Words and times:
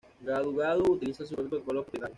Gadu-Gadu 0.27 0.89
utiliza 0.93 1.25
su 1.27 1.35
propio 1.35 1.49
protocolo 1.59 1.83
propietario. 1.83 2.09